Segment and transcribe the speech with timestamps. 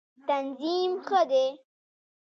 [0.27, 1.47] تنظیم ښه دی.